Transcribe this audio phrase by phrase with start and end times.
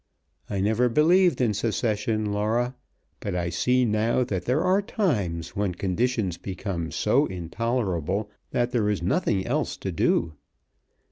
[0.49, 2.73] I never believed in secession, Laura,
[3.19, 8.89] but I see now that there are times when conditions become so intolerable that there
[8.89, 10.33] is nothing else to do.